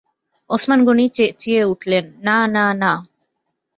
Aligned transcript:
ওসমান 0.49 0.79
গনি 0.87 1.05
চেঁচিয়ে 1.09 1.61
উঠলেন, 1.63 2.05
না 2.23 2.37
না 2.55 2.65
না। 2.81 2.91